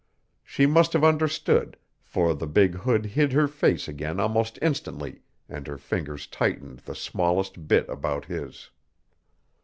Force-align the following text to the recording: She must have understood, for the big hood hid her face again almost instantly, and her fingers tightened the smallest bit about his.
She 0.43 0.65
must 0.65 0.93
have 0.93 1.03
understood, 1.03 1.77
for 2.01 2.33
the 2.33 2.47
big 2.47 2.73
hood 2.73 3.05
hid 3.05 3.33
her 3.33 3.47
face 3.47 3.87
again 3.87 4.19
almost 4.19 4.57
instantly, 4.59 5.21
and 5.47 5.67
her 5.67 5.77
fingers 5.77 6.25
tightened 6.25 6.79
the 6.79 6.95
smallest 6.95 7.67
bit 7.67 7.87
about 7.87 8.25
his. 8.25 8.71